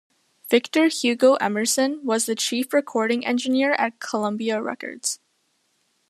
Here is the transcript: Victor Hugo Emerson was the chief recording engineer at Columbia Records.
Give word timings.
Victor 0.49 0.87
Hugo 0.87 1.35
Emerson 1.35 2.03
was 2.03 2.25
the 2.25 2.33
chief 2.33 2.73
recording 2.73 3.23
engineer 3.23 3.73
at 3.73 3.99
Columbia 3.99 4.59
Records. 4.59 5.19